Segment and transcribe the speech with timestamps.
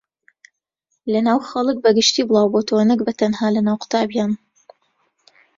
[1.11, 4.31] لەناو خەڵک بەگشتی بڵاوبۆتەوە نەک بەتەنها لەناو قوتابییان